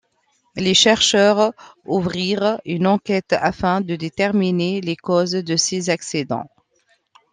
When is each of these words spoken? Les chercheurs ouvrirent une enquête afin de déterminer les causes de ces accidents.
Les 0.55 0.73
chercheurs 0.73 1.53
ouvrirent 1.85 2.59
une 2.65 2.87
enquête 2.87 3.33
afin 3.33 3.81
de 3.81 3.95
déterminer 3.95 4.81
les 4.81 4.95
causes 4.95 5.33
de 5.33 5.55
ces 5.55 5.91
accidents. 5.91 6.49